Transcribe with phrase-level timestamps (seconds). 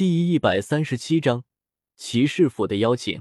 [0.00, 1.44] 第一百三十七章
[1.94, 3.20] 骑士府的邀请。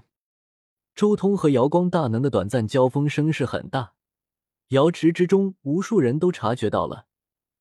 [0.96, 3.96] 周通和瑶光大能的短暂交锋声势很大，
[4.70, 7.07] 瑶池之中无数人都察觉到了，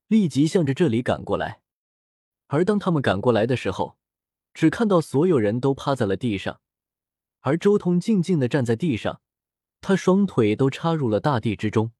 [0.07, 1.61] 立即向着这里赶过来。
[2.47, 3.97] 而当他们赶过来的时候，
[4.53, 6.61] 只看到所有人都趴在了地上，
[7.41, 9.19] 而周通静静的站在地上，
[9.81, 11.91] 他双腿都插入了大地之中。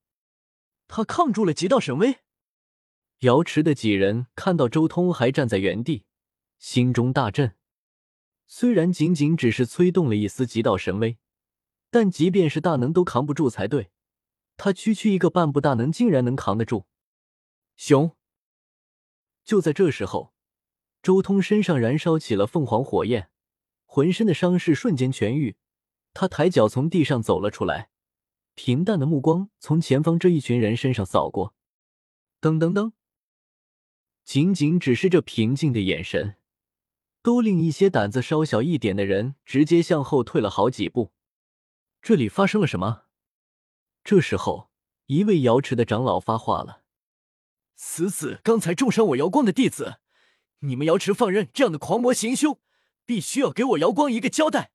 [0.87, 2.19] 他抗住了极道神威。
[3.19, 6.05] 瑶池的几人看到周通还站在原地。
[6.59, 7.55] 心中大震，
[8.45, 11.17] 虽然仅仅只是催动了一丝极道神威，
[11.89, 13.91] 但即便是大能都扛不住才对。
[14.57, 16.85] 他区区一个半步大能，竟然能扛得住。
[17.77, 18.11] 熊！
[19.45, 20.33] 就在这时候，
[21.01, 23.31] 周通身上燃烧起了凤凰火焰，
[23.85, 25.55] 浑身的伤势瞬间痊愈。
[26.13, 27.89] 他抬脚从地上走了出来，
[28.55, 31.55] 平淡的目光从前方这一群人身上扫过，
[32.41, 32.91] 噔噔噔，
[34.25, 36.35] 仅仅只是这平静的眼神。
[37.21, 41.11] 都令一些胆子稍小一点的人直接向后退了好几步。
[42.01, 43.03] 这里发生了什么？
[44.03, 44.69] 这时候，
[45.07, 46.83] 一位瑶池的长老发话了
[47.75, 49.99] ：“死死刚才重伤我瑶光的弟子，
[50.59, 52.59] 你们瑶池放任这样的狂魔行凶，
[53.05, 54.71] 必须要给我瑶光一个交代。”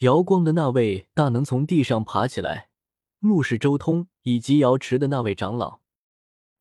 [0.00, 2.68] 瑶光的那位大能从地上爬起来，
[3.20, 5.80] 怒视周通以及瑶池的那位长老：“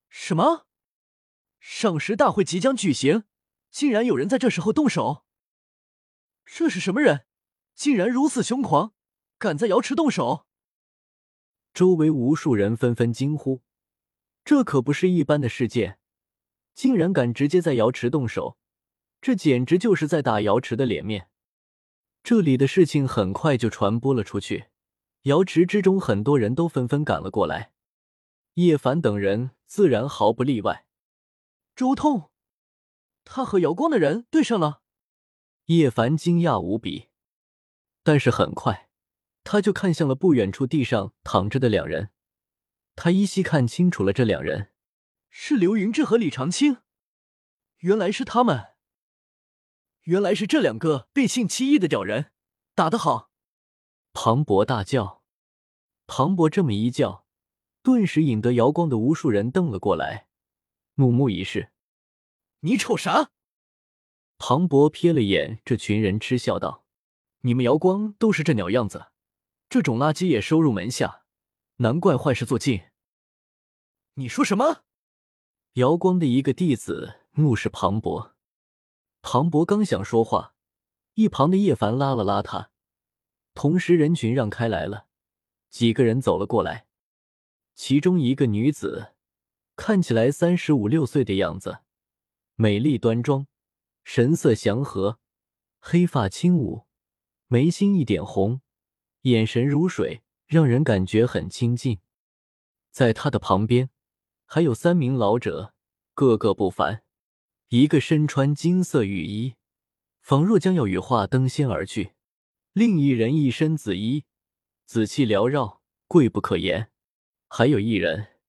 [0.09, 0.65] 什么？
[1.59, 3.25] 上师大会即将举行？”
[3.77, 5.23] 竟然有人在这时候动手，
[6.43, 7.27] 这是什么人？
[7.75, 8.95] 竟然如此凶狂，
[9.37, 10.47] 敢在瑶池动手！
[11.75, 13.61] 周围无数人纷纷惊呼
[14.43, 15.99] ：“这可不是一般的事件，
[16.73, 18.57] 竟然敢直接在瑶池动手，
[19.21, 21.29] 这简直就是在打瑶池的脸面！”
[22.25, 24.69] 这里的事情很快就传播了出去，
[25.25, 27.73] 瑶池之中很多人都纷纷赶了过来，
[28.55, 30.87] 叶凡等人自然毫不例外。
[31.75, 32.31] 周通。
[33.29, 34.81] 他和瑶光的人对上了，
[35.65, 37.09] 叶凡惊讶无比，
[38.01, 38.89] 但是很快
[39.43, 42.11] 他就看向了不远处地上躺着的两人，
[42.95, 44.71] 他依稀看清楚了这两人
[45.29, 46.77] 是刘云志和李长青，
[47.79, 48.75] 原来是他们，
[50.03, 52.31] 原来是这两个背信弃义的屌人，
[52.73, 53.29] 打得好！
[54.13, 55.21] 庞博大叫，
[56.07, 57.25] 庞博这么一叫，
[57.83, 60.29] 顿时引得瑶光的无数人瞪了过来，
[60.95, 61.73] 怒目一视。
[62.61, 63.29] 你瞅啥？
[64.39, 66.85] 庞博瞥了眼这群人，嗤笑道
[67.41, 69.07] ：“你们瑶光都是这鸟样子，
[69.69, 71.23] 这种垃圾也收入门下，
[71.77, 72.81] 难怪坏事做尽。”
[74.15, 74.83] 你说什么？
[75.73, 78.35] 瑶光的一个弟子怒视庞博。
[79.21, 80.55] 庞博刚想说话，
[81.13, 82.71] 一旁的叶凡拉了拉他，
[83.53, 85.07] 同时人群让开来了，
[85.69, 86.87] 几个人走了过来，
[87.75, 89.13] 其中一个女子
[89.75, 91.81] 看起来三十五六岁的样子。
[92.59, 93.45] 美丽端庄，
[94.03, 95.19] 神色祥和，
[95.79, 96.87] 黑发轻舞，
[97.45, 98.61] 眉心一点红，
[99.21, 101.99] 眼神如水，让人感觉很亲近。
[102.89, 103.91] 在他的旁边，
[104.47, 105.75] 还有三名老者，
[106.15, 107.03] 个个不凡。
[107.67, 109.53] 一个身穿金色雨衣，
[110.21, 112.15] 仿若将要羽化登仙而去；
[112.73, 114.25] 另一人一身紫衣，
[114.87, 116.87] 紫气缭绕，贵不可言；
[117.49, 118.39] 还有一人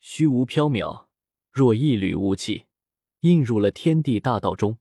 [0.00, 1.06] 虚无缥缈，
[1.50, 2.66] 若一缕雾气。
[3.24, 4.76] 映入了天地大道中。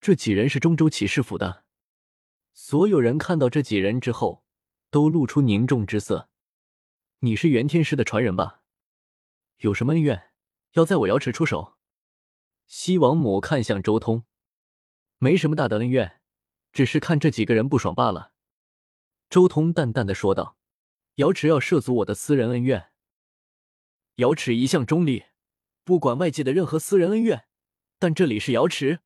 [0.00, 1.64] 这几人是中州骑士府的。
[2.52, 4.44] 所有人看到这几人之后，
[4.90, 6.30] 都露出凝重之色。
[7.18, 8.62] 你是元天师的传人吧？
[9.56, 10.30] 有什么恩怨，
[10.74, 11.76] 要在我瑶池出手？
[12.68, 14.24] 西王母看向周通，
[15.18, 16.20] 没什么大的恩怨，
[16.72, 18.30] 只是看这几个人不爽罢了。
[19.28, 20.56] 周通淡淡的说道
[21.16, 22.92] ：“瑶池要涉足我的私人恩怨。
[24.16, 25.24] 瑶池一向中立，
[25.82, 27.46] 不管外界的任何私人恩怨。”
[28.00, 29.00] 但这里是瑶池，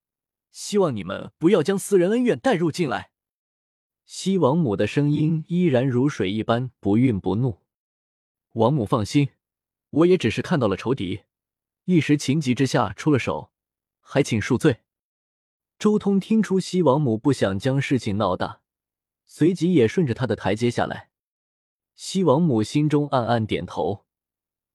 [0.50, 3.10] 希望你们不要将私人恩怨带入进来。
[4.04, 7.60] 西王母的声音依然如水一般不愠不怒。
[8.52, 9.30] 王母放心，
[9.88, 11.22] 我也只是看到了仇敌，
[11.86, 13.50] 一时情急之下出了手，
[14.02, 14.80] 还请恕罪。
[15.78, 18.60] 周通听出西王母不想将事情闹大，
[19.24, 21.08] 随即也顺着他的台阶下来。
[21.94, 24.04] 西王母心中暗暗点头，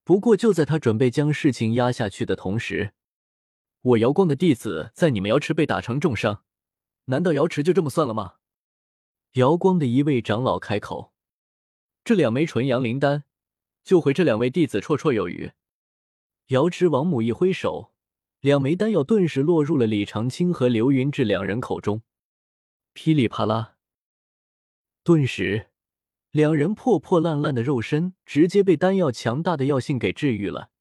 [0.03, 2.93] 不过就在他准备将事情压下去的同时。
[3.87, 6.43] 我瑶光的弟子在你们瑶池被打成重伤，
[7.05, 8.33] 难道瑶池就这么算了吗？
[9.33, 11.13] 瑶光的一位长老开口
[12.03, 13.23] ：“这两枚纯阳灵丹，
[13.85, 15.53] 救回这两位弟子绰绰有余。”
[16.47, 17.93] 瑶池王母一挥手，
[18.41, 22.01] 两枚丹药顿时落入了李长青和刘云志两人口中，
[22.91, 23.75] 噼里啪啦，
[25.01, 25.67] 顿时
[26.31, 30.71] 两人破破烂烂的肉身直接被丹药强大的药性给治愈了。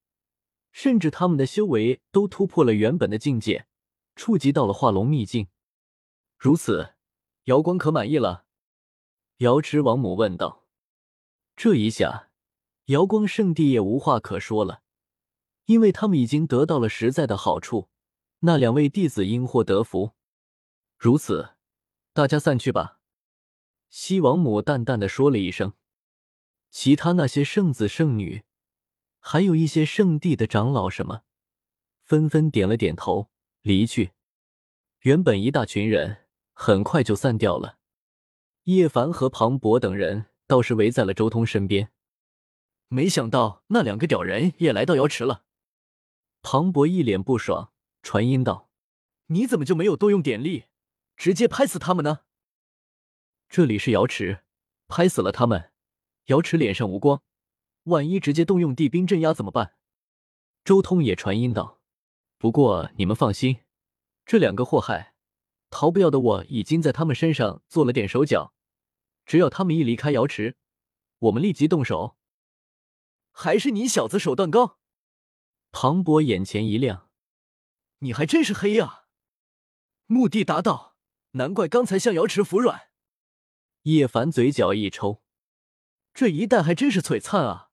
[0.77, 3.67] 甚至他们的修为都突破了原本的境界，
[4.15, 5.49] 触及到了化龙秘境。
[6.37, 6.97] 如此，
[7.45, 8.45] 瑶光可满意了？
[9.39, 10.67] 瑶池王母问道。
[11.57, 12.29] 这一下，
[12.89, 14.83] 瑶光圣地也无话可说了，
[15.65, 17.89] 因为他们已经得到了实在的好处，
[18.41, 20.13] 那两位弟子因祸得福。
[20.99, 21.55] 如此，
[22.13, 23.01] 大家散去吧。
[23.89, 25.73] 西王母淡淡的说了一声，
[26.71, 28.45] 其他那些圣子圣女，
[29.29, 31.23] 还有一些圣地的长老什么，
[32.05, 33.29] 纷纷点了点头，
[33.61, 34.13] 离去。
[35.01, 37.79] 原本一大群人，很快就散掉了。
[38.65, 40.27] 叶凡和庞博等人。
[40.47, 41.91] 倒是围在了周通身边，
[42.87, 45.43] 没想到那两个屌人也来到瑶池了。
[46.41, 48.71] 庞博一脸不爽，传音道
[49.27, 50.67] ：“你怎么就没有多用点力，
[51.17, 52.21] 直接拍死他们呢？
[53.49, 54.45] 这里是瑶池，
[54.87, 55.73] 拍死了他们，
[56.27, 57.25] 瑶池脸上无光，
[57.87, 59.75] 万一直接动用地兵镇压怎么办？”
[60.65, 61.81] 周通也传音道
[62.39, 63.59] ：“不过你们放心，
[64.25, 65.15] 这两个祸害，
[65.71, 66.21] 逃不掉的。
[66.21, 68.53] 我已经在他们身上做了点手脚。”
[69.27, 70.57] 只要他们一离开瑶池，
[71.19, 72.17] 我们立即动手。
[73.33, 74.79] 还是你小子手段高？
[75.73, 77.11] 庞博眼前一亮，
[77.99, 79.07] 你还真是黑呀！
[80.07, 80.97] 目的达到，
[81.33, 82.91] 难怪刚才向瑶池服软。
[83.83, 85.23] 叶凡嘴角一抽，
[86.15, 87.66] 这一代还真是璀璨啊！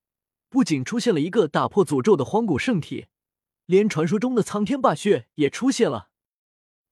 [0.53, 3.07] 不仅出现了一个打破诅咒的荒古圣体，
[3.65, 6.11] 连传说中的苍天霸血也出现了。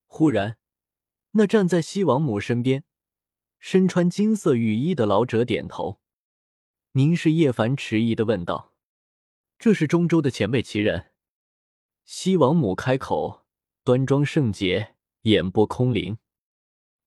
[0.08, 0.58] 忽然，
[1.34, 2.86] 那站在西王母身边。
[3.60, 6.02] 身穿金色雨衣的老者点头，
[6.94, 7.78] 您是叶凡？
[7.78, 8.74] 迟疑的问道。
[9.60, 11.12] 这是中州的前辈奇人。
[12.04, 13.46] 西王母开口，
[13.84, 16.18] 端庄圣洁，眼波空灵，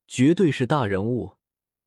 [0.07, 1.33] 绝对是大人物。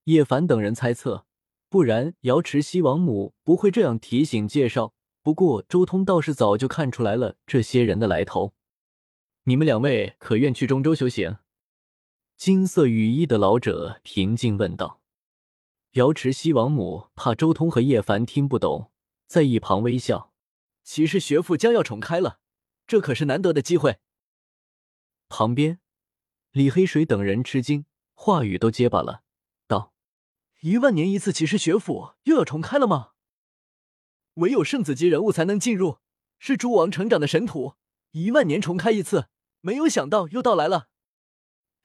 [0.04, 1.26] 叶凡等人猜测，
[1.70, 4.94] 不然瑶池西王母不会这样提醒介绍。
[5.22, 8.54] 不过周通倒是早就看出来了这些人的来头。
[9.44, 11.38] 你们两位可愿去中州修行？
[12.38, 15.02] 金色雨衣的老者平静问道
[15.94, 18.92] ：“瑶池西王母怕周通和叶凡听不懂，
[19.26, 20.32] 在一旁微笑。
[20.84, 22.40] 其实学府将要重开了，
[22.86, 23.98] 这可是难得的机会。”
[25.28, 25.80] 旁边，
[26.52, 29.24] 李黑水等人吃惊，话语都结巴了
[30.62, 33.12] ，：“一万年一次骑士学府又要重开了吗？
[34.36, 36.00] 唯有圣子级人物才能进入，
[36.40, 37.76] 是诸王成长的神土，
[38.12, 39.28] 一万年重开一次，
[39.62, 40.90] 没有想到又到来了。”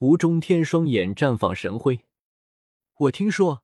[0.00, 2.06] 吴中天双眼绽放神辉。
[2.94, 3.62] 我听说，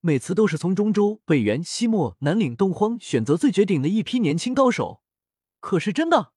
[0.00, 5.02] 每次都是从中州、北原、西漠、南岭、东荒选择最绝顶的一批年轻高手，
[5.60, 6.32] 可是真的？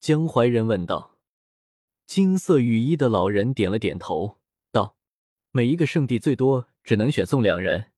[0.00, 1.16] 江淮人问道。
[2.06, 4.38] 金色雨衣的老人点了点头，
[4.72, 4.96] 道
[5.52, 7.92] ：“每一个圣地最多只能选送两人，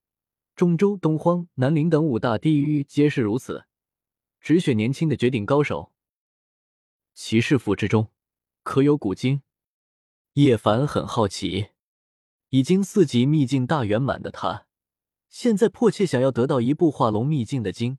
[0.54, 3.66] 中州、东荒、南陵等五大地域皆是如此，
[4.40, 5.92] 只选年轻的绝顶高手。
[7.14, 8.10] 骑士府之中，
[8.62, 9.42] 可有古经？”
[10.34, 11.68] 叶凡很好奇，
[12.48, 14.66] 已经四级秘境大圆满的他，
[15.28, 17.98] 现在迫切想要得到一部化龙秘境的经。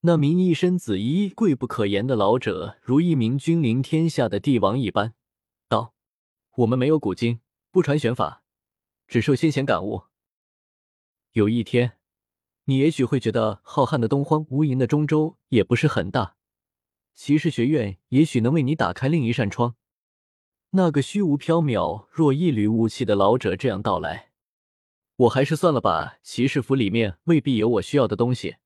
[0.00, 5.14] 那名一身紫衣、贵不可言的老者，如一名君临天下的帝王一般，
[5.68, 5.94] 道
[6.56, 8.43] ：“我们没有古经，不传玄法，
[9.14, 10.06] 只受先贤感悟。
[11.34, 11.98] 有一天，
[12.64, 16.34] 你也许会觉得浩瀚的东荒、无垠的中州也不是很大，
[17.14, 19.76] 骑士学院也许能为你打开另一扇窗。”
[20.70, 24.32] 那个虚无缥缈、若一缕雾气的老者这样道来，
[25.14, 26.18] 我还是算了吧。
[26.24, 28.56] 骑士府里面未必有我需要的东西，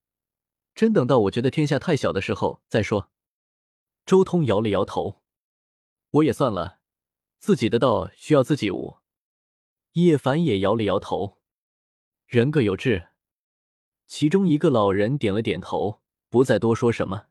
[0.73, 3.11] 真等到我觉得天下太小的时候再说。
[4.03, 5.21] 周通摇了摇头，
[6.09, 6.79] 我也算了，
[7.37, 8.95] 自己的道需要自己悟。
[10.03, 11.37] 叶凡也摇了摇头，
[12.27, 13.09] 人各有志。
[14.05, 17.28] 其中一个老人点了点头，不再多说什么。